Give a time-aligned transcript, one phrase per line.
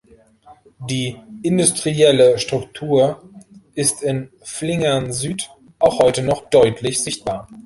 [0.89, 3.21] Die industrielle Struktur
[3.75, 7.47] ist in Flingern-Süd auch heute noch deutlich sichtbar.